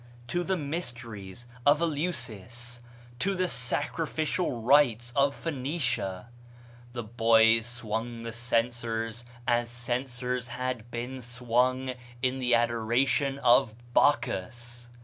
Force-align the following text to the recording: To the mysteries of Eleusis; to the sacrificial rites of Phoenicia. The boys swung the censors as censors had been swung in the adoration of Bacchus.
To 0.29 0.43
the 0.43 0.57
mysteries 0.57 1.45
of 1.63 1.79
Eleusis; 1.79 2.79
to 3.19 3.35
the 3.35 3.47
sacrificial 3.47 4.59
rites 4.63 5.13
of 5.15 5.35
Phoenicia. 5.35 6.27
The 6.93 7.03
boys 7.03 7.67
swung 7.67 8.21
the 8.21 8.31
censors 8.33 9.25
as 9.47 9.69
censors 9.69 10.47
had 10.47 10.89
been 10.89 11.21
swung 11.21 11.93
in 12.23 12.39
the 12.39 12.55
adoration 12.55 13.37
of 13.43 13.75
Bacchus. 13.93 14.89